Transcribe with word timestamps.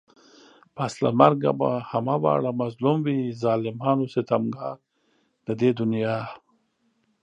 پس 0.75 0.93
له 1.03 1.09
مرگه 1.19 1.51
به 1.59 1.69
همه 1.91 2.15
واړه 2.23 2.51
مظلوم 2.61 2.97
وي 3.05 3.19
ظالمان 3.43 3.97
و 3.99 4.11
ستمگار 4.13 4.75
د 5.45 5.47
دې 5.61 5.69
دنيا 5.79 6.17